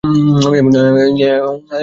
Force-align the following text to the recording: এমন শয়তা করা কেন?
এমন 0.03 0.71
শয়তা 0.71 0.79
করা 0.85 1.09
কেন? 1.19 1.45